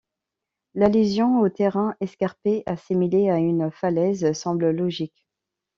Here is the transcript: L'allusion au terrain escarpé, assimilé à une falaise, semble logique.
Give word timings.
L'allusion 0.73 1.41
au 1.41 1.49
terrain 1.49 1.93
escarpé, 2.01 2.63
assimilé 2.65 3.29
à 3.29 3.37
une 3.37 3.69
falaise, 3.69 4.33
semble 4.33 4.71
logique. 4.71 5.27